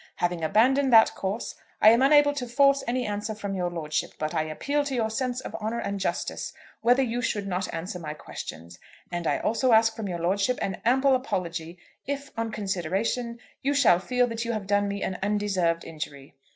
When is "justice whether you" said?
5.99-7.21